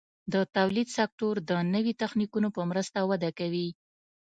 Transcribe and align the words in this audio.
د 0.33 0.35
تولید 0.55 0.87
سکتور 0.97 1.35
د 1.49 1.51
نوي 1.73 1.93
تخنیکونو 2.01 2.47
په 2.55 2.61
مرسته 2.71 2.99
وده 3.09 3.31
کوي. 3.39 3.67